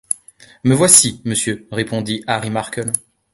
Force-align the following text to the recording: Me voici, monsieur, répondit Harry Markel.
Me 0.63 0.73
voici, 0.73 1.21
monsieur, 1.25 1.67
répondit 1.71 2.23
Harry 2.25 2.49
Markel. 2.49 2.91